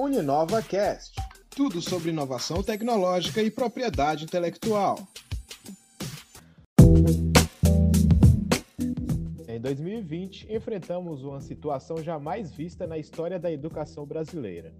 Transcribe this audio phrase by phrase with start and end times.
[0.00, 1.16] Uninova Cast.
[1.50, 4.96] Tudo sobre inovação tecnológica e propriedade intelectual.
[9.48, 14.72] Em 2020, enfrentamos uma situação jamais vista na história da educação brasileira.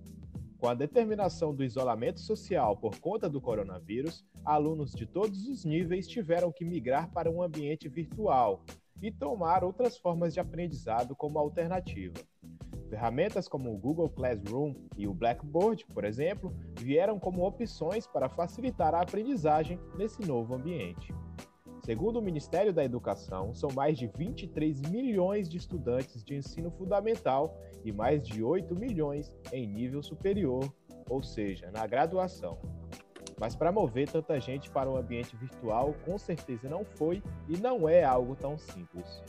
[0.57, 6.07] Com a determinação do isolamento social por conta do coronavírus, alunos de todos os níveis
[6.07, 8.65] tiveram que migrar para um ambiente virtual
[9.03, 12.15] e tomar outras formas de aprendizado como alternativa.
[12.89, 18.95] Ferramentas como o Google Classroom e o Blackboard, por exemplo, vieram como opções para facilitar
[18.95, 21.15] a aprendizagem nesse novo ambiente.
[21.85, 27.59] Segundo o Ministério da Educação, são mais de 23 milhões de estudantes de ensino fundamental
[27.85, 30.71] e mais de 8 milhões em nível superior,
[31.09, 32.59] ou seja, na graduação.
[33.39, 37.89] Mas para mover tanta gente para o ambiente virtual, com certeza não foi e não
[37.89, 39.23] é algo tão simples.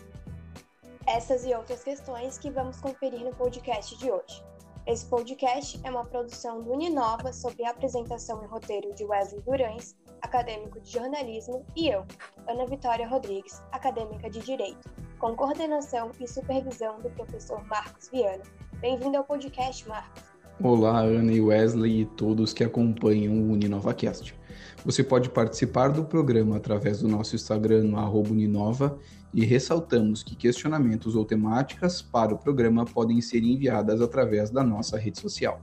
[1.09, 4.43] Essas e outras questões que vamos conferir no podcast de hoje.
[4.85, 10.79] Esse podcast é uma produção do Uninova sobre apresentação e roteiro de Wesley Durães, acadêmico
[10.79, 12.05] de jornalismo, e eu,
[12.47, 14.87] Ana Vitória Rodrigues, acadêmica de direito,
[15.17, 18.43] com coordenação e supervisão do professor Marcos Viana.
[18.79, 20.21] Bem-vindo ao podcast, Marcos.
[20.63, 24.38] Olá, Ana e Wesley e todos que acompanham o UninovaCast.
[24.85, 28.97] Você pode participar do programa através do nosso Instagram no Uninova
[29.33, 34.97] e ressaltamos que questionamentos ou temáticas para o programa podem ser enviadas através da nossa
[34.97, 35.59] rede social.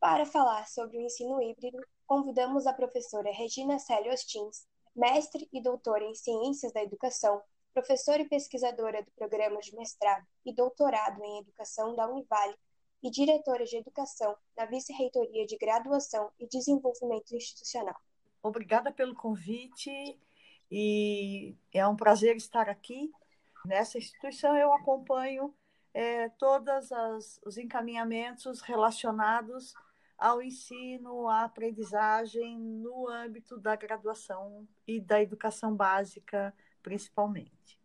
[0.00, 4.66] Para falar sobre o ensino híbrido, convidamos a professora Regina Célio Ostins,
[4.96, 7.42] mestre e doutora em Ciências da Educação,
[7.74, 12.54] professora e pesquisadora do programa de mestrado e doutorado em Educação da Univale
[13.02, 18.00] e diretora de Educação na Vice-Reitoria de Graduação e Desenvolvimento Institucional.
[18.42, 19.90] Obrigada pelo convite
[20.70, 23.10] e é um prazer estar aqui.
[23.64, 25.54] Nessa instituição eu acompanho
[25.92, 26.90] é, todos
[27.44, 29.74] os encaminhamentos relacionados
[30.16, 37.81] ao ensino, à aprendizagem no âmbito da graduação e da educação básica, principalmente.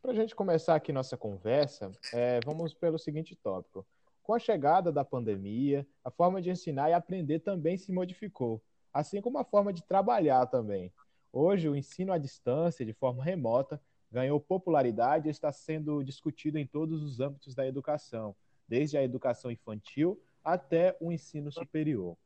[0.00, 3.84] Para a gente começar aqui nossa conversa, é, vamos pelo seguinte tópico.
[4.22, 9.20] Com a chegada da pandemia, a forma de ensinar e aprender também se modificou, assim
[9.20, 10.92] como a forma de trabalhar também.
[11.32, 16.66] Hoje, o ensino à distância, de forma remota, ganhou popularidade e está sendo discutido em
[16.66, 18.36] todos os âmbitos da educação,
[18.68, 22.16] desde a educação infantil até o ensino superior.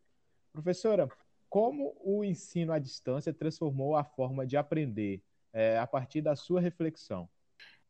[0.53, 1.09] Professora,
[1.49, 5.23] como o ensino à distância transformou a forma de aprender
[5.55, 7.29] é, a partir da sua reflexão?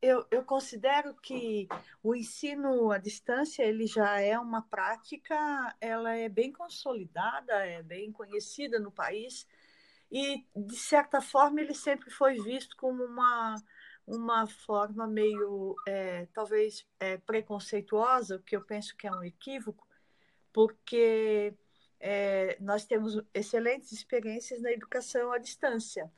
[0.02, 1.68] Eu, eu considero que
[2.02, 8.10] o ensino à distância ele já é uma prática, ela é bem consolidada, é bem
[8.10, 9.46] conhecida no país
[10.10, 13.56] e de certa forma ele sempre foi visto como uma
[14.04, 19.86] uma forma meio é, talvez é, preconceituosa, o que eu penso que é um equívoco,
[20.52, 21.54] porque
[22.00, 26.12] é, nós temos excelentes experiências na educação à distância.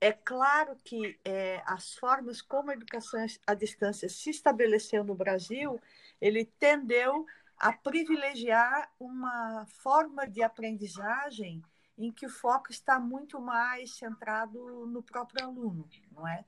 [0.00, 5.80] É claro que é, as formas como a educação à distância se estabeleceu no Brasil,
[6.20, 7.26] ele tendeu
[7.58, 11.62] a privilegiar uma forma de aprendizagem
[11.96, 16.44] em que o foco está muito mais centrado no próprio aluno, não é?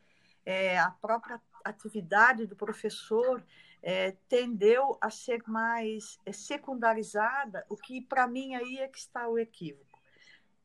[0.47, 3.45] é a própria atividade do professor
[3.83, 9.27] é, tendeu a ser mais é, secundarizada, o que para mim aí é que está
[9.27, 9.90] o equívoco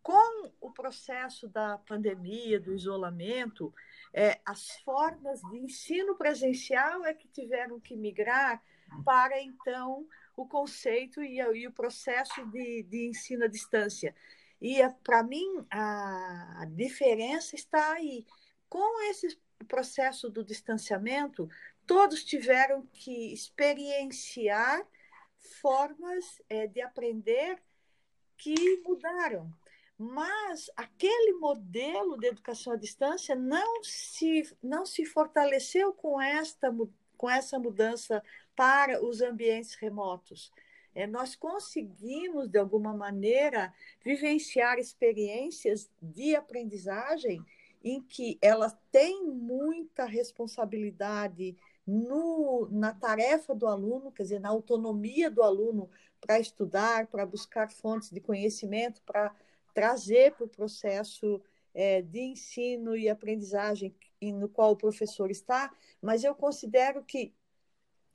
[0.06, 3.74] com o processo da pandemia, do isolamento,
[4.14, 8.62] é, as formas de ensino presencial é que tiveram que migrar
[9.04, 10.08] para, então,
[10.38, 14.16] o conceito e, e o processo de, de, ensino à distância.
[14.62, 18.28] E, é, para mim, a, diferença está aí.
[18.70, 21.50] Com esse processo do distanciamento,
[21.88, 24.88] todos tiveram que experienciar
[25.60, 27.60] formas é, de aprender
[28.38, 29.52] que mudaram
[29.98, 36.74] mas aquele modelo de educação à distância não se, não se fortaleceu com, esta,
[37.18, 38.22] com essa mudança
[38.56, 40.52] para os ambientes remotos.
[40.94, 47.44] É, nós conseguimos, de alguma maneira, vivenciar experiências de aprendizagem
[47.84, 51.56] em que ela tem muita responsabilidade
[51.86, 55.90] no, na tarefa do aluno, quer dizer, na autonomia do aluno
[56.20, 59.36] para estudar, para buscar fontes de conhecimento, para
[59.76, 61.42] trazer para o processo
[61.74, 67.36] é, de ensino e aprendizagem no qual o professor está, mas eu considero que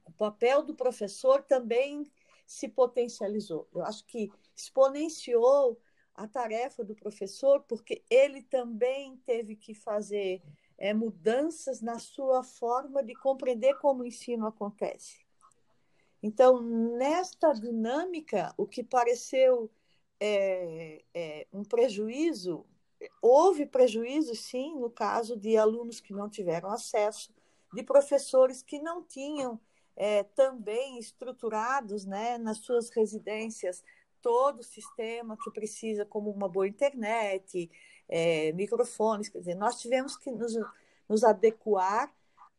[0.05, 2.11] o papel do professor também
[2.47, 3.69] se potencializou.
[3.73, 5.81] Eu acho que exponenciou
[6.15, 10.43] a tarefa do professor, porque ele também teve que fazer
[10.77, 15.21] é, mudanças na sua forma de compreender como o ensino acontece.
[16.23, 19.71] Então, nesta dinâmica, o que pareceu
[20.21, 22.67] é, é, um prejuízo,
[23.23, 27.33] houve prejuízo, sim, no caso de alunos que não tiveram acesso,
[27.73, 29.59] de professores que não tinham
[29.97, 33.83] é, também estruturados né, nas suas residências
[34.21, 37.71] todo o sistema que precisa, como uma boa internet,
[38.09, 40.53] é, microfones, quer dizer, nós tivemos que nos,
[41.09, 42.15] nos adequar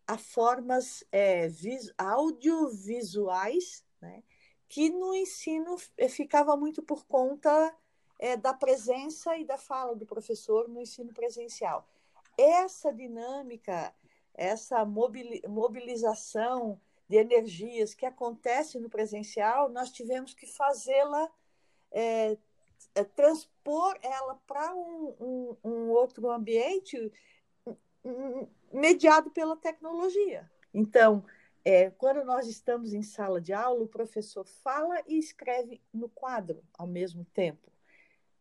[0.07, 4.23] a formas é, vis, audiovisuais, né,
[4.71, 7.75] que no ensino é, ficava muito por conta
[8.18, 11.85] é, da presença e da fala do professor no ensino presencial.
[12.38, 13.94] Essa dinâmica,
[14.33, 16.79] essa mobilização
[17.09, 21.29] de energias que acontece no presencial, nós tivemos que fazê-la
[21.91, 22.38] é,
[23.13, 27.12] transpor ela para um, um, um, outro ambiente
[28.71, 30.50] mediado pela tecnologia.
[30.73, 31.25] Então,
[31.63, 36.63] é, quando nós estamos em sala de aula, o professor fala e escreve no quadro
[36.77, 37.71] ao mesmo tempo.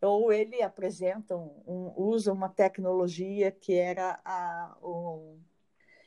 [0.00, 4.76] Ou ele apresenta, um, usa uma tecnologia que era a.
[4.82, 5.38] Um...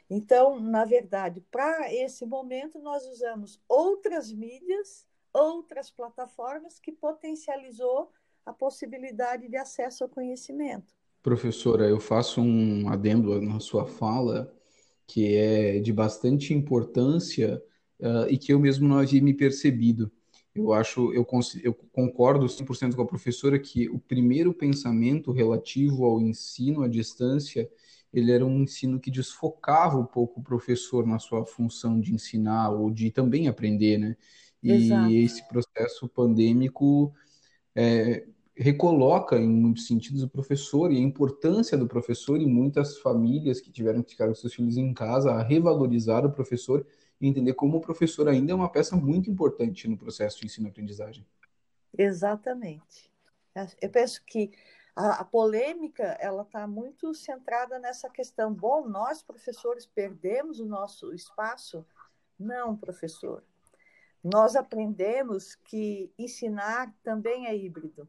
[0.09, 8.11] Então, na verdade, para esse momento, nós usamos outras mídias outras plataformas que potencializou
[8.45, 10.93] a possibilidade de acesso ao conhecimento.
[11.23, 14.53] Professora, eu faço um adendo na sua fala
[15.07, 17.61] que é de bastante importância
[17.99, 20.11] uh, e que eu mesmo não havia me percebido.
[20.55, 21.25] Eu acho, eu,
[21.63, 27.69] eu concordo 100% com a professora que o primeiro pensamento relativo ao ensino à distância,
[28.13, 32.69] ele era um ensino que desfocava um pouco o professor na sua função de ensinar
[32.69, 34.15] ou de também aprender, né?
[34.61, 35.11] E Exato.
[35.11, 37.13] esse processo pandêmico
[37.75, 43.59] é, recoloca, em muitos sentidos, o professor e a importância do professor e muitas famílias
[43.59, 46.85] que tiveram que ficar com seus filhos em casa a revalorizar o professor
[47.19, 51.25] e entender como o professor ainda é uma peça muito importante no processo de ensino-aprendizagem.
[51.97, 53.11] Exatamente.
[53.81, 54.51] Eu penso que
[54.95, 58.53] a, a polêmica ela está muito centrada nessa questão.
[58.53, 61.85] Bom, nós professores perdemos o nosso espaço?
[62.37, 63.43] Não, professor
[64.23, 68.07] nós aprendemos que ensinar também é híbrido,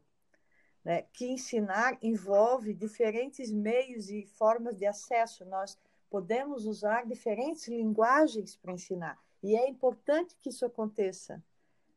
[0.85, 1.01] né?
[1.11, 5.43] que ensinar envolve diferentes meios e formas de acesso.
[5.45, 5.77] Nós
[6.09, 9.19] podemos usar diferentes linguagens para ensinar.
[9.41, 11.43] E é importante que isso aconteça,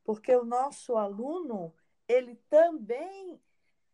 [0.05, 1.73] porque o nosso aluno,
[2.08, 3.38] ele também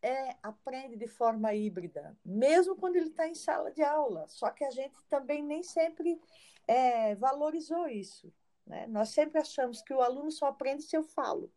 [0.01, 4.25] é, aprende de forma híbrida, mesmo quando ele está em sala de aula.
[4.29, 6.19] Só que a gente também nem sempre
[6.67, 8.33] é, valorizou isso.
[8.65, 8.87] Né?
[8.87, 11.51] Nós sempre achamos que o aluno só aprende se eu falo.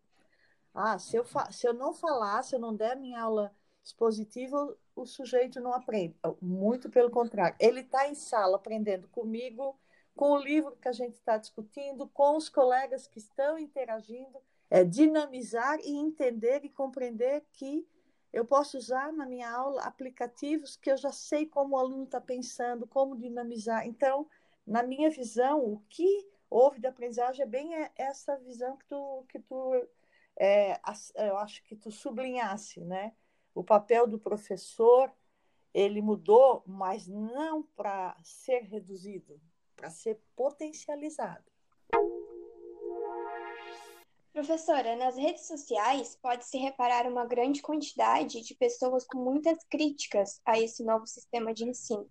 [0.80, 3.52] Ah, se eu, se eu não falar, se eu não der minha aula
[3.82, 6.14] expositiva, o sujeito não aprende.
[6.40, 7.56] Muito pelo contrário.
[7.58, 9.76] Ele está em sala aprendendo comigo,
[10.14, 14.38] com o livro que a gente está discutindo, com os colegas que estão interagindo.
[14.70, 17.84] É dinamizar e entender e compreender que
[18.32, 22.20] eu posso usar na minha aula aplicativos que eu já sei como o aluno está
[22.20, 23.84] pensando, como dinamizar.
[23.84, 24.28] Então,
[24.64, 29.38] na minha visão, o que houve de aprendizagem é bem essa visão que tu, que
[29.40, 29.88] tu
[30.38, 30.80] é,
[31.16, 33.12] eu acho que tu sublinhasse, né?
[33.54, 35.12] O papel do professor,
[35.74, 39.40] ele mudou, mas não para ser reduzido,
[39.74, 41.44] para ser potencializado.
[44.32, 50.56] Professora, nas redes sociais pode-se reparar uma grande quantidade de pessoas com muitas críticas a
[50.56, 52.08] esse novo sistema de ensino.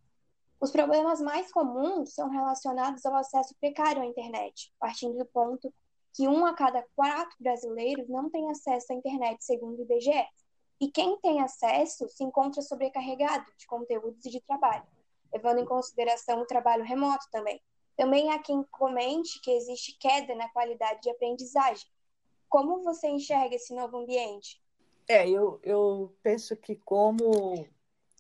[0.59, 5.73] Os problemas mais comuns são relacionados ao acesso precário à internet, partindo do ponto
[6.17, 10.25] que um a cada quatro brasileiros não tem acesso à internet, segundo o IBGE.
[10.81, 14.83] E quem tem acesso se encontra sobrecarregado de conteúdos e de trabalho,
[15.31, 17.61] levando em consideração o trabalho remoto também.
[17.95, 21.87] Também há quem comente que existe queda na qualidade de aprendizagem.
[22.49, 24.59] Como você enxerga esse novo ambiente?
[25.07, 27.67] É, eu, eu penso que como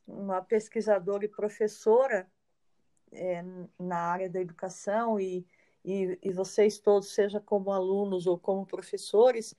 [0.07, 2.31] uma pesquisadora e professora
[3.11, 3.43] é,
[3.79, 5.47] na área da educação e,
[5.87, 9.55] e, e, vocês todos, seja como alunos ou como professores,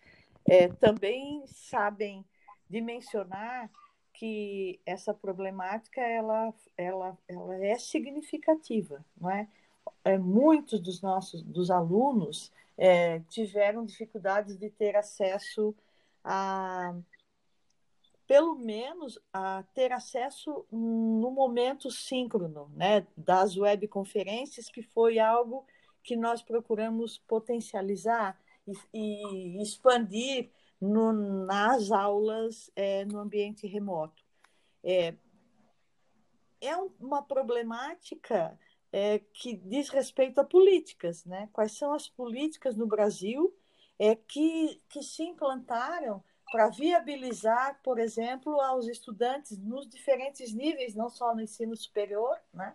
[0.46, 2.22] é, também sabem
[2.68, 3.70] dimensionar
[4.12, 9.48] que essa problemática ela, ela, ela é significativa, não é?
[10.04, 15.74] é muitos dos nossos dos alunos é, tiveram dificuldades de ter acesso
[16.22, 16.94] a
[18.26, 25.64] pelo menos a ter acesso no momento síncrono, né, das webconferências, que foi algo
[26.08, 30.48] que nós procuramos potencializar e, e expandir
[30.80, 34.24] no, nas aulas é, no ambiente remoto.
[34.82, 35.14] É,
[36.62, 38.58] é uma problemática
[38.90, 41.50] é, que diz respeito a políticas, né?
[41.52, 43.54] Quais são as políticas no Brasil
[43.98, 51.10] é, que, que se implantaram para viabilizar, por exemplo, aos estudantes nos diferentes níveis, não
[51.10, 52.72] só no ensino superior, né?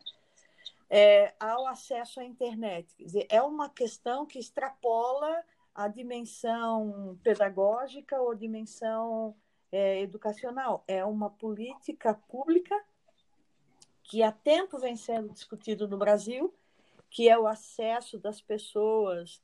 [0.90, 2.94] É, ao acesso à internet.
[2.96, 9.36] Quer dizer, é uma questão que extrapola a dimensão pedagógica ou dimensão
[9.72, 10.84] é, educacional.
[10.88, 12.80] É uma política pública
[14.04, 16.54] que há tempo vem sendo discutido no Brasil,
[17.10, 19.42] que é o acesso das pessoas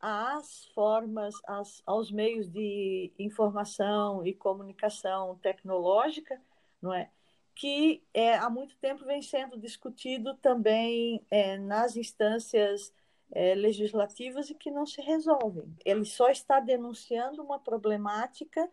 [0.00, 6.40] às formas, às, aos meios de informação e comunicação tecnológica,
[6.82, 7.10] não é?
[7.54, 12.92] Que é, há muito tempo vem sendo discutido também é, nas instâncias
[13.30, 15.74] é, legislativas e que não se resolvem.
[15.84, 18.68] Ele só está denunciando uma problemática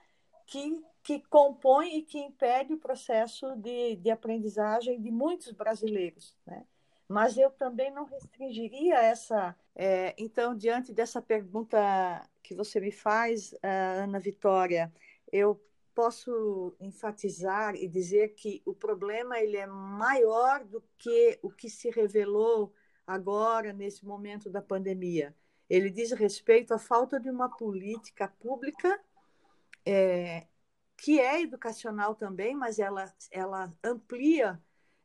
[0.45, 6.35] que, que compõe e que impede o processo de, de aprendizagem de muitos brasileiros.
[6.45, 6.65] Né?
[7.07, 9.55] Mas eu também não restringiria essa.
[9.75, 14.91] É, então, diante dessa pergunta que você me faz, Ana Vitória,
[15.31, 15.59] eu
[15.99, 21.89] posso enfatizar e dizer que o problema ele é maior do que o que se
[21.89, 22.73] revelou
[23.05, 25.35] agora nesse momento da pandemia.
[25.69, 28.97] Ele diz respeito à falta de uma política pública
[29.85, 30.47] é,
[30.95, 34.57] que é educacional também, mas ela, ela amplia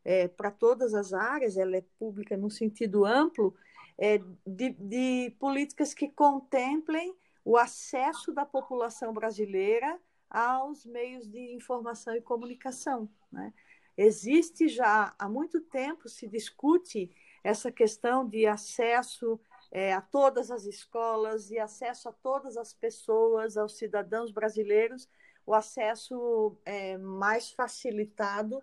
[0.05, 3.53] é, para todas as áreas, ela é pública no sentido amplo,
[3.99, 10.01] é, de, de políticas que contemplem o acesso da população brasileira
[10.35, 13.09] aos meios de informação e comunicação.
[13.31, 13.55] Né?
[13.97, 17.14] Existe já há muito tempo se discute
[17.45, 19.38] essa questão de acesso
[19.71, 25.09] é, a todas as escolas e acesso a todas as pessoas, aos cidadãos brasileiros,
[25.47, 28.61] o acesso é, mais facilitado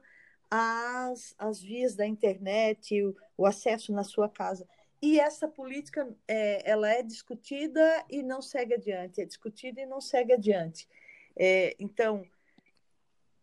[0.50, 4.68] às, às vias da internet, o, o, acesso na sua casa.
[5.01, 10.01] E essa política é, ela é discutida e não segue adiante, é discutida e não
[10.01, 10.88] segue adiante.
[11.36, 12.26] É, então,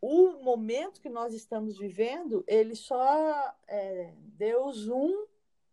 [0.01, 5.27] o momento que nós estamos vivendo, ele só é, deu zoom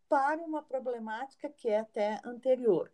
[0.10, 2.92] para uma problemática que é até anterior.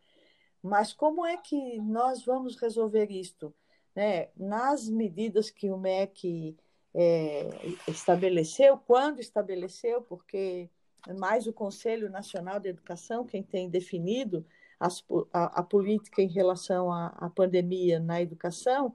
[0.61, 3.53] Mas como é que nós vamos resolver isto?
[3.95, 4.29] Né?
[4.35, 6.55] Nas medidas que o MEC
[6.93, 7.49] é,
[7.87, 10.69] estabeleceu, quando estabeleceu, porque
[11.07, 14.45] é mais o Conselho Nacional de Educação quem tem definido
[14.79, 18.93] as, a, a, política em relação à, à pandemia na educação,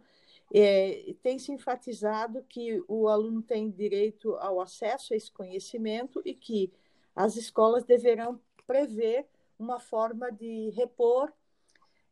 [0.58, 6.32] é, tem se enfatizado que o aluno tem direito ao acesso a esse conhecimento e
[6.32, 6.72] que
[7.14, 9.26] as escolas deverão prever
[9.58, 11.30] uma forma de repor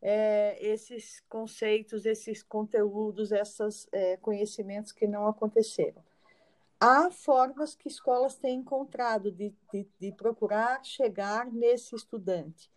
[0.02, 6.04] é, esses conceitos, esses conteúdos, esses é, conhecimentos que não aconteceram.
[6.78, 12.70] Há formas que escolas têm encontrado de, de, de, procurar chegar nesse estudante.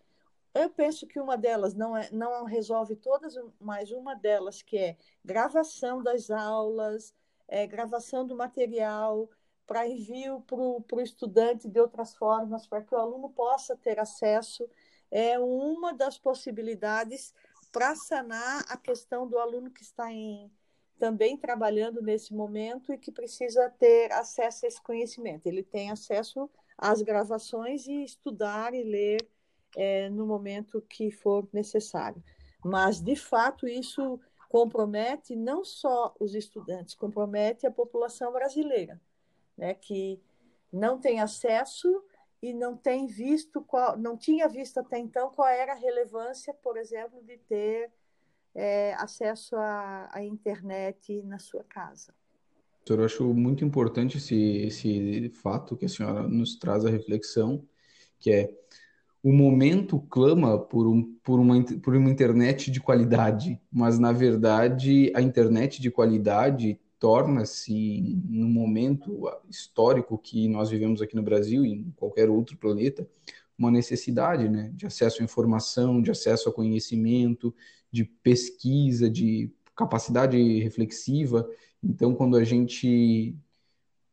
[0.53, 4.97] Eu penso que uma delas não, é, não resolve todas, mas uma delas que é
[5.23, 7.13] gravação das aulas,
[7.47, 9.29] é, gravação do material,
[9.67, 14.67] para envio para o estudante de outras formas, para que o aluno possa ter acesso,
[15.11, 17.33] é uma das possibilidades
[17.71, 20.49] para sanar a questão do aluno que está em,
[20.97, 25.45] também trabalhando nesse momento e que precisa ter acesso a esse conhecimento.
[25.45, 29.29] Ele tem acesso às gravações e estudar e ler
[29.77, 32.21] é, no momento que for necessário.
[32.65, 34.19] Mas, de fato, isso
[34.49, 38.99] compromete não só os estudantes, compromete a população brasileira
[39.57, 40.21] né, que
[40.71, 42.03] não tem acesso
[42.41, 46.77] e não tem visto qual, não tinha visto até então qual era a relevância, por
[46.77, 47.91] exemplo, de ter
[48.53, 52.13] é, acesso à, à, internet na sua casa.
[52.87, 57.67] Eu acho muito importante esse, esse fato que a senhora nos traz a reflexão,
[58.17, 58.49] que é
[59.27, 65.11] o momento clama por, um, por, uma, por uma internet de qualidade, mas na verdade
[65.13, 71.73] a internet de qualidade torna-se, no momento histórico que nós vivemos aqui no Brasil e
[71.73, 73.05] em qualquer outro planeta,
[73.59, 77.53] uma necessidade né, de acesso à informação, de acesso ao conhecimento,
[77.91, 81.45] de pesquisa, de capacidade reflexiva.
[81.83, 83.35] Então, quando a gente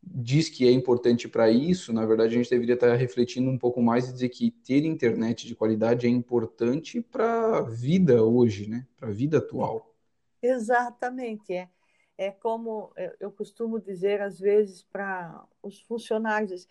[0.06, 3.82] diz que é importante para isso, na verdade, a gente deveria estar refletindo um pouco
[3.82, 8.86] mais e dizer que ter internet de qualidade é importante para a vida hoje, né?
[8.96, 9.94] para a vida atual.
[10.42, 11.68] Exatamente, é
[12.16, 16.68] é como eu costumo dizer às vezes para os funcionários,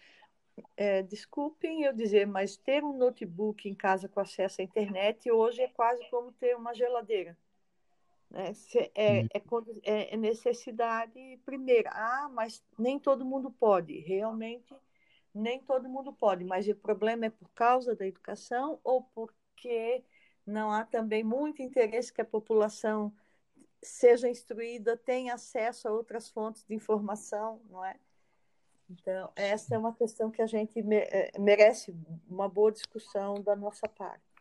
[0.78, 5.62] é, desculpem eu dizer, mas ter um notebook em casa com acesso à internet hoje
[5.62, 7.38] é quase como ter uma geladeira.
[8.34, 8.52] Né?
[8.96, 9.28] É, é,
[9.84, 11.92] é, é necessidade primeira.
[11.94, 14.00] Ah, mas nem todo mundo pode.
[14.00, 14.74] Realmente,
[15.34, 16.44] nem todo mundo pode.
[16.44, 20.04] Mas o problema é por causa da educação ou porque
[20.46, 23.13] não há também muito interesse que a população
[23.82, 27.96] seja instruída, tenha acesso a outras fontes de informação, não é?
[28.90, 31.96] Então, essa é uma questão que a gente eh, merece
[32.30, 34.33] uma boa discussão da nossa parte.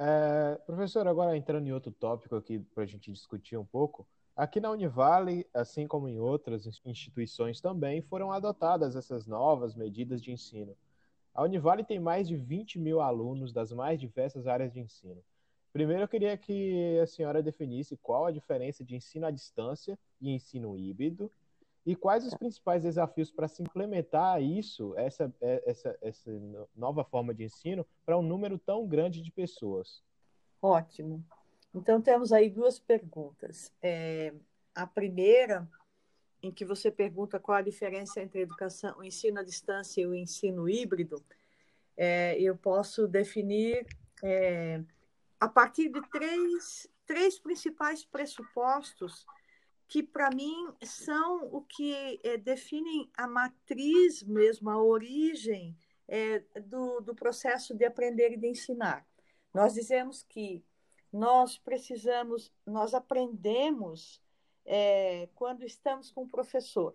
[0.00, 4.60] É, professor, agora entrando em outro tópico aqui para a gente discutir um pouco, aqui
[4.60, 10.76] na Univale, assim como em outras instituições também, foram adotadas essas novas medidas de ensino.
[11.34, 15.20] A Univale tem mais de 20 mil alunos das mais diversas áreas de ensino.
[15.72, 20.30] Primeiro, eu queria que a senhora definisse qual a diferença de ensino à distância e
[20.30, 21.30] ensino híbrido
[21.88, 26.30] e quais os principais desafios para se implementar isso, essa, é, essa, essa
[26.76, 30.02] nova forma de ensino, para um número tão grande de pessoas?
[30.60, 31.24] Ótimo.
[31.74, 33.72] Então, temos aí duas perguntas.
[33.80, 34.34] É,
[34.74, 35.66] a primeira,
[36.42, 40.06] em que você pergunta qual a diferença entre a educação, o ensino à distância e
[40.06, 41.24] o ensino híbrido,
[41.96, 43.86] é, eu posso definir
[44.22, 44.82] é,
[45.40, 49.24] a partir de três, três principais pressupostos
[49.88, 55.74] que para mim são o que é, definem a matriz mesmo, a origem
[56.06, 59.06] é, do, do processo de aprender e de ensinar.
[59.52, 60.62] Nós dizemos que
[61.10, 64.20] nós precisamos, nós aprendemos
[64.66, 66.94] é, quando estamos com o professor.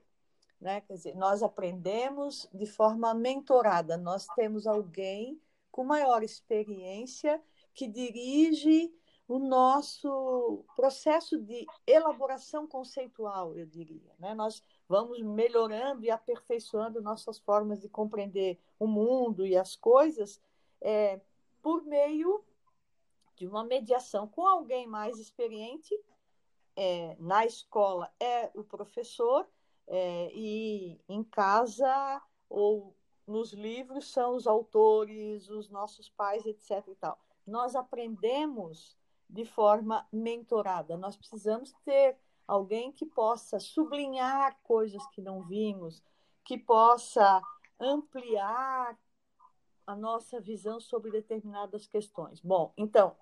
[0.62, 0.81] Né?
[0.81, 7.41] Quer dizer, nós aprendemos de forma mentorada, nós temos alguém com maior experiência
[7.73, 8.93] que dirige
[9.34, 14.13] o nosso processo de elaboração conceitual, eu diria.
[14.20, 14.36] Né?
[14.36, 20.40] Nós vamos melhorando e aperfeiçoando nossas formas de compreender o mundo e as coisas
[20.80, 21.20] é,
[21.63, 22.44] por meio
[23.36, 26.00] de uma mediação com alguém mais experiente.
[26.75, 29.48] É, na escola é o professor
[29.88, 36.88] é, e em casa ou nos livros são os autores, os nossos pais, etc.
[36.88, 37.17] E tal.
[37.48, 38.96] Nós aprendemos
[39.34, 40.96] de forma mentorada.
[40.96, 42.15] Nós precisamos ter
[42.48, 46.04] alguém que possa sublinhar coisas que não vimos,
[46.46, 47.41] que possa
[47.80, 48.96] ampliar
[49.88, 52.39] a nossa visão sobre determinadas questões.
[52.41, 53.15] Bom, então,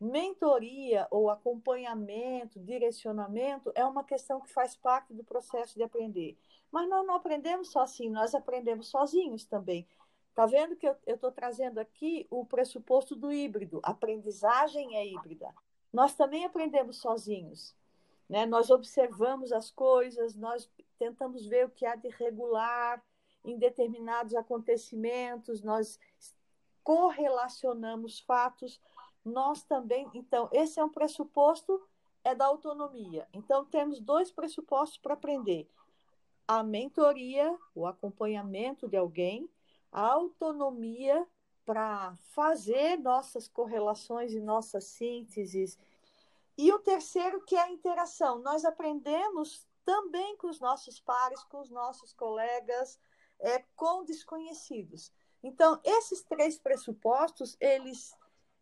[0.00, 6.38] mentoria ou acompanhamento, direcionamento é uma questão que faz parte do processo de aprender.
[6.70, 9.88] Mas nós não aprendemos só assim, nós aprendemos sozinhos também.
[10.38, 13.80] Está vendo que eu estou trazendo aqui o pressuposto do híbrido?
[13.82, 15.52] Aprendizagem é híbrida.
[15.92, 17.74] Nós também aprendemos sozinhos.
[18.28, 18.46] Né?
[18.46, 23.04] Nós observamos as coisas, nós tentamos ver o que há de regular
[23.44, 25.98] em determinados acontecimentos, nós
[26.84, 28.80] correlacionamos fatos.
[29.24, 31.82] Nós também, então, esse é um pressuposto
[32.22, 33.26] é da autonomia.
[33.32, 35.68] Então, temos dois pressupostos para aprender:
[36.46, 39.50] a mentoria, o acompanhamento de alguém
[39.92, 41.26] a autonomia
[41.64, 45.78] para fazer nossas correlações e nossas sínteses.
[46.56, 48.38] E o terceiro, que é a interação.
[48.38, 52.98] Nós aprendemos também com os nossos pares, com os nossos colegas,
[53.40, 55.12] é, com desconhecidos.
[55.42, 58.16] Então, esses três pressupostos, eles,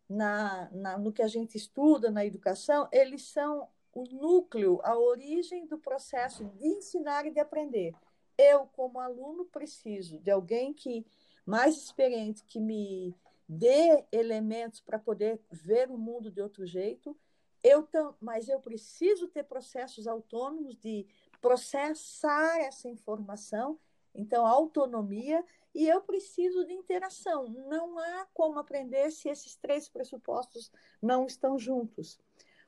[0.07, 5.65] na, na, no que a gente estuda na educação, eles são o núcleo, a origem
[5.65, 7.95] do processo de ensinar e de aprender.
[8.37, 11.05] Eu, como aluno, preciso de alguém que
[11.45, 13.15] mais experiente que me
[13.47, 17.17] dê elementos para poder ver o mundo de outro jeito.
[17.63, 21.07] Eu tam, mas eu preciso ter processos autônomos de
[21.41, 23.79] processar essa informação,
[24.13, 27.47] então autonomia, e eu preciso de interação.
[27.47, 30.71] Não há como aprender se esses três pressupostos
[31.01, 32.19] não estão juntos.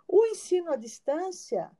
[0.07, 1.71] O ensino à distância,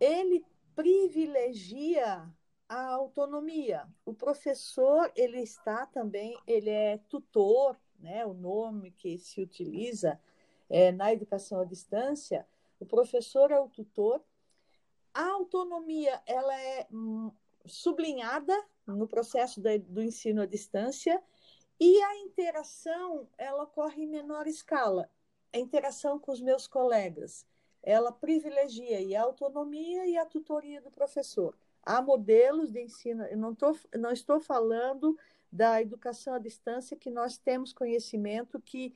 [0.00, 2.28] ele privilegia
[2.74, 3.86] a autonomia.
[4.04, 10.20] O professor, ele está também, ele é tutor, né, o nome que se utiliza
[10.68, 12.46] é, na educação à distância,
[12.80, 14.20] o professor é o tutor.
[15.12, 17.30] A autonomia, ela é hum,
[17.64, 21.22] sublinhada no processo do ensino à distância
[21.78, 25.08] e a interação, ela ocorre em menor escala.
[25.52, 27.46] A interação com os meus colegas,
[27.82, 31.54] ela privilegia a autonomia e a tutoria do professor.
[31.84, 35.18] Há modelos de ensino, eu não, tô, não estou falando
[35.50, 38.94] da educação à distância, que nós temos conhecimento que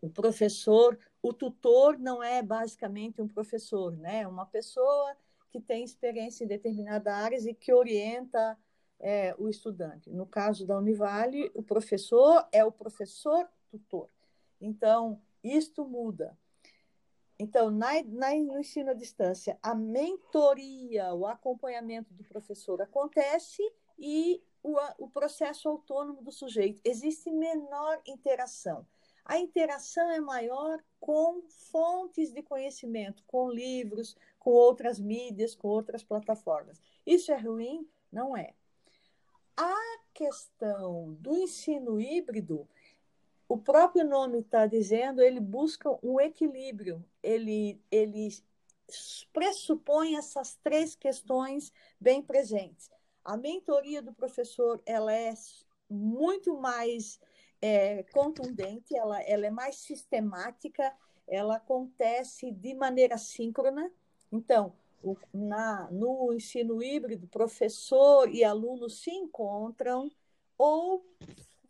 [0.00, 4.20] o professor, o tutor não é basicamente um professor, né?
[4.22, 5.16] É uma pessoa
[5.50, 8.58] que tem experiência em determinadas áreas e que orienta
[8.98, 10.10] é, o estudante.
[10.10, 14.08] No caso da Univale, o professor é o professor tutor.
[14.60, 16.36] Então, isto muda.
[17.38, 23.62] Então, na, na, no ensino à distância, a mentoria, o acompanhamento do professor acontece
[23.98, 26.80] e o, o processo autônomo do sujeito.
[26.84, 28.86] Existe menor interação.
[29.24, 36.04] A interação é maior com fontes de conhecimento, com livros, com outras mídias, com outras
[36.04, 36.80] plataformas.
[37.06, 37.88] Isso é ruim?
[38.12, 38.54] Não é.
[39.56, 42.68] A questão do ensino híbrido,
[43.48, 48.28] o próprio nome está dizendo, ele busca um equilíbrio, ele, ele
[49.32, 52.90] pressupõe essas três questões bem presentes.
[53.24, 55.32] A mentoria do professor ela é
[55.88, 57.18] muito mais
[57.60, 60.94] é, contundente, ela, ela é mais sistemática,
[61.26, 63.90] ela acontece de maneira síncrona.
[64.30, 70.10] Então, o, na, no ensino híbrido, professor e aluno se encontram
[70.58, 71.04] ou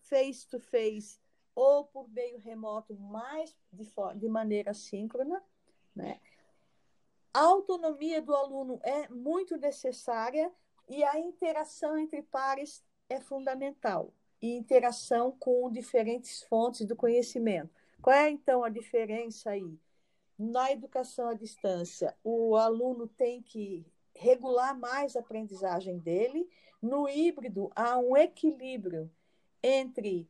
[0.00, 1.23] face to face
[1.54, 5.42] ou por meio remoto, mais de, de maneira síncrona.
[5.94, 6.20] Né?
[7.32, 10.52] A autonomia do aluno é muito necessária
[10.88, 17.70] e a interação entre pares é fundamental e interação com diferentes fontes do conhecimento.
[18.02, 19.78] Qual é, então, a diferença aí?
[20.38, 26.48] Na educação à distância, o aluno tem que regular mais a aprendizagem dele.
[26.82, 29.10] No híbrido, há um equilíbrio
[29.62, 30.28] entre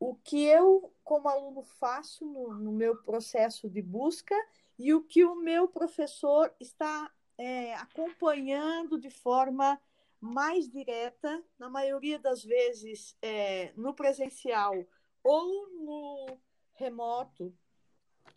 [0.00, 4.34] o que eu, como aluno, faço no, no meu processo de busca
[4.78, 9.78] e o que o meu professor está é, acompanhando de forma
[10.18, 14.74] mais direta, na maioria das vezes é, no presencial
[15.22, 16.38] ou no
[16.72, 17.54] remoto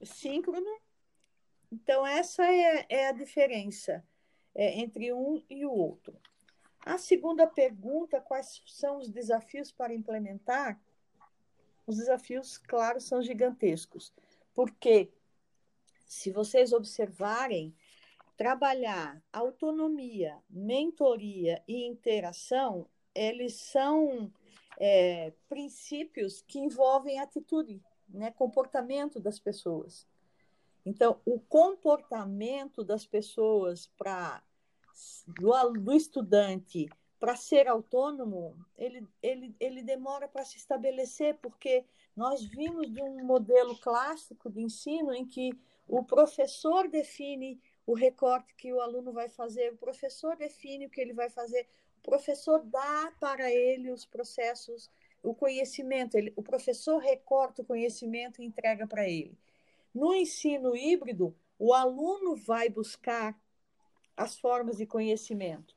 [0.01, 0.81] síncrono.
[1.71, 4.05] Então, essa é, é a diferença
[4.53, 6.19] é, entre um e o outro.
[6.85, 10.79] A segunda pergunta: quais são os desafios para implementar?
[11.85, 14.13] Os desafios, claro, são gigantescos,
[14.53, 15.11] porque
[16.05, 17.75] se vocês observarem,
[18.37, 24.31] trabalhar autonomia, mentoria e interação, eles são
[24.77, 30.07] é, princípios que envolvem atitude, né, comportamento das pessoas.
[30.85, 34.43] Então, o comportamento das pessoas para
[35.27, 36.89] do, do estudante
[37.23, 43.23] para ser autônomo, ele, ele, ele demora para se estabelecer, porque nós vimos de um
[43.23, 45.57] modelo clássico de ensino em que
[45.87, 50.99] o professor define o recorte que o aluno vai fazer, o professor define o que
[50.99, 51.65] ele vai fazer,
[51.99, 54.91] o professor dá para ele os processos,
[55.23, 59.39] o conhecimento, ele, o professor recorta o conhecimento e entrega para ele.
[59.95, 63.41] No ensino híbrido, o aluno vai buscar
[64.17, 65.73] as formas de conhecimento.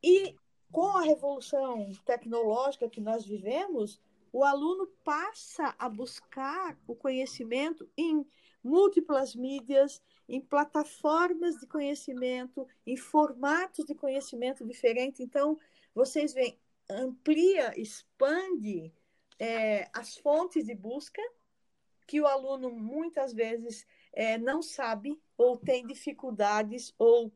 [0.00, 0.36] E
[0.74, 4.00] com a revolução tecnológica que nós vivemos,
[4.32, 8.26] o aluno passa a buscar o conhecimento em
[8.60, 15.20] múltiplas mídias, em plataformas de conhecimento, em formatos de conhecimento diferentes.
[15.20, 15.56] Então,
[15.94, 16.58] vocês veem,
[16.90, 18.92] amplia, expande
[19.38, 21.22] é, as fontes de busca,
[22.04, 27.32] que o aluno muitas vezes é, não sabe, ou tem dificuldades, ou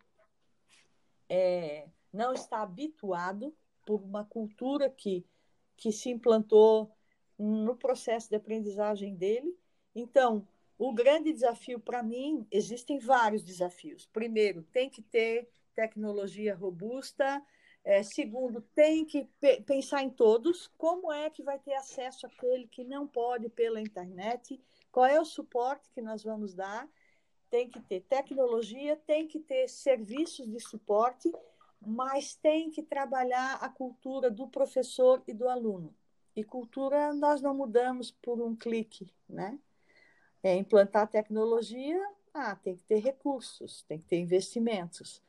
[1.29, 5.25] é, não está habituado por uma cultura que,
[5.77, 6.93] que se implantou
[7.39, 9.57] no processo de aprendizagem dele.
[9.95, 10.47] Então,
[10.79, 14.07] o grande desafio para mim, existem vários desafios.
[14.07, 17.43] Primeiro, tem que ter tecnologia robusta.
[17.85, 20.69] É, segundo, tem que pe pensar em todos.
[20.77, 24.61] Como é que vai ter acesso àquele que não pode pela internet?
[24.93, 26.89] Qual é o suporte que nós vamos dar?
[27.51, 31.33] Tem que ter tecnologia, tem que ter serviços de suporte,
[31.81, 35.95] mas tem que trabalhar a cultura do professor e do aluno.
[36.35, 39.59] E cultura nós não mudamos por um clique, né?
[40.43, 42.01] É, implantar tecnologia,
[42.33, 45.21] ah, tem que ter recursos, tem que ter investimentos,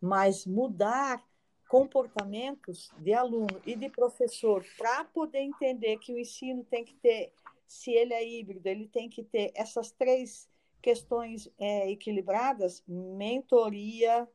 [0.00, 1.24] mas mudar
[1.68, 7.32] comportamentos de aluno e de professor para poder entender que o ensino tem que ter,
[7.66, 10.48] se ele é híbrido, ele tem que ter essas três
[10.82, 14.28] questões é, equilibradas: mentoria,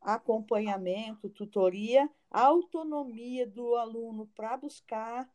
[0.00, 5.28] acompanhamento, tutoria, autonomia do aluno para buscar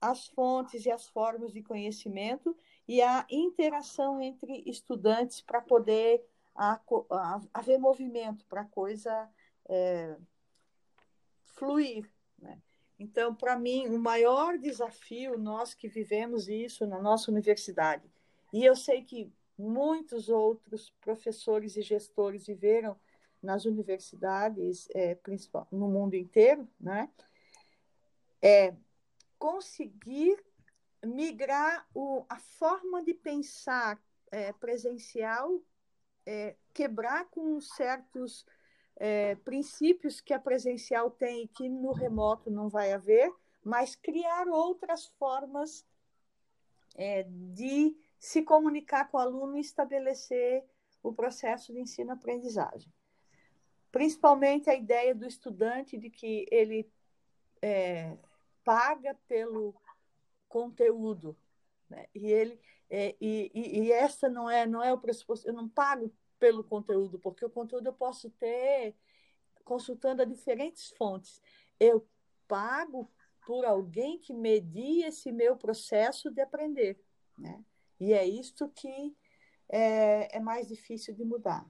[0.00, 2.56] as fontes e as formas de conhecimento
[2.86, 6.24] e a interação entre estudantes para poder
[7.52, 9.28] haver movimento, para a coisa
[9.68, 10.16] é,
[11.42, 12.08] fluir.
[12.38, 12.60] Né?
[12.98, 18.10] Então, para mim, o maior desafio, nós que vivemos isso na nossa universidade,
[18.52, 22.96] e eu sei que muitos outros professores e gestores viveram
[23.46, 25.16] nas universidades, é,
[25.70, 27.08] no mundo inteiro, né?
[28.42, 28.74] é
[29.38, 30.36] conseguir
[31.04, 35.62] migrar o, a forma de pensar é, presencial
[36.26, 38.44] é, quebrar com certos
[38.96, 43.32] é, princípios que a presencial tem e que no remoto não vai haver,
[43.62, 45.86] mas criar outras formas
[46.96, 50.64] é, de se comunicar com o aluno e estabelecer
[51.02, 52.92] o processo de ensino-aprendizagem.
[53.96, 56.86] Principalmente a ideia do estudante de que ele
[57.62, 58.14] é,
[58.62, 59.74] paga pelo
[60.46, 61.34] conteúdo,
[61.88, 62.06] né?
[62.14, 65.48] e ele é, e, e, essa não é não é o pressuposto.
[65.48, 68.94] Eu não pago pelo conteúdo, porque o conteúdo eu posso ter
[69.64, 71.40] consultando a diferentes fontes.
[71.80, 72.06] Eu
[72.46, 73.10] pago
[73.46, 77.02] por alguém que media esse meu processo de aprender.
[77.38, 77.64] Né?
[77.98, 79.16] E é isto que
[79.70, 81.66] é, é mais difícil de mudar.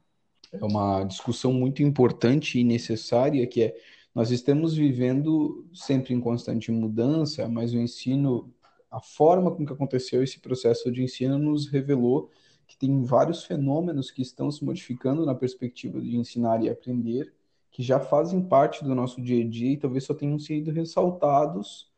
[0.61, 3.77] É uma discussão muito importante e necessária, que é
[4.14, 8.51] nós estamos vivendo sempre em constante mudança, mas o ensino,
[8.90, 12.31] a forma com que aconteceu esse processo de ensino nos revelou
[12.66, 17.33] que tem vários fenômenos que estão se modificando na perspectiva de ensinar e aprender,
[17.71, 21.90] que já fazem parte do nosso dia a dia e talvez só tenham sido ressaltados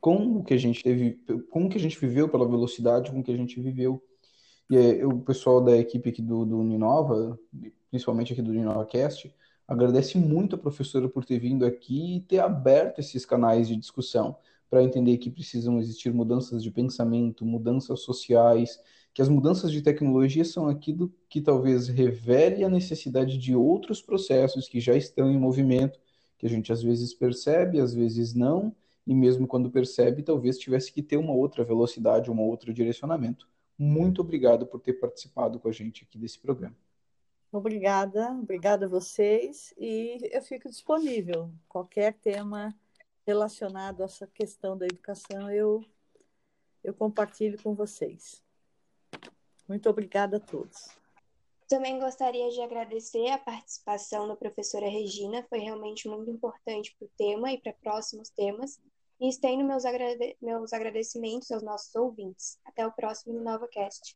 [0.00, 3.22] com o que a gente teve, com o que a gente viveu, pela velocidade com
[3.22, 4.02] que a gente viveu.
[4.68, 7.38] E é, o pessoal da equipe aqui do, do Uninova,
[7.90, 9.32] principalmente aqui do UninovaCast,
[9.66, 14.36] agradece muito a professora por ter vindo aqui e ter aberto esses canais de discussão
[14.68, 18.80] para entender que precisam existir mudanças de pensamento, mudanças sociais,
[19.14, 24.68] que as mudanças de tecnologia são aquilo que talvez revele a necessidade de outros processos
[24.68, 25.98] que já estão em movimento,
[26.36, 28.74] que a gente às vezes percebe, às vezes não,
[29.06, 33.48] e mesmo quando percebe, talvez tivesse que ter uma outra velocidade, um outro direcionamento.
[33.78, 36.76] Muito obrigado por ter participado com a gente aqui desse programa.
[37.52, 41.50] Obrigada, obrigada a vocês e eu fico disponível.
[41.68, 42.74] Qualquer tema
[43.26, 45.84] relacionado a essa questão da educação, eu,
[46.82, 48.42] eu compartilho com vocês.
[49.68, 50.88] Muito obrigada a todos.
[51.68, 57.10] Também gostaria de agradecer a participação da professora Regina, foi realmente muito importante para o
[57.16, 58.80] tema e para próximos temas.
[59.18, 62.58] E estendo meus, agrade meus agradecimentos aos nossos ouvintes.
[62.66, 64.14] Até o próximo NovaCast.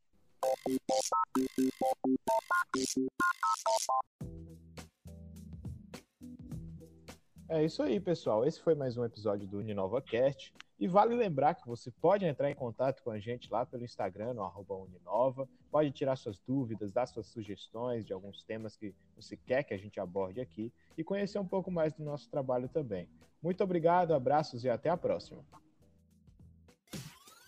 [7.49, 8.45] É isso aí, pessoal.
[8.45, 10.53] Esse foi mais um episódio do UniNovaCast.
[10.79, 14.35] E vale lembrar que você pode entrar em contato com a gente lá pelo Instagram,
[14.35, 19.63] no Uninova, pode tirar suas dúvidas, dar suas sugestões de alguns temas que você quer
[19.63, 23.09] que a gente aborde aqui e conhecer um pouco mais do nosso trabalho também.
[23.43, 25.43] Muito obrigado, abraços e até a próxima.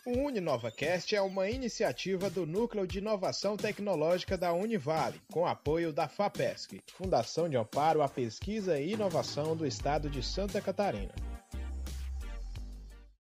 [0.05, 6.09] O UniNovaCast é uma iniciativa do Núcleo de Inovação Tecnológica da Univale, com apoio da
[6.09, 11.15] FAPESC, Fundação de Amparo à Pesquisa e Inovação do Estado de Santa Catarina.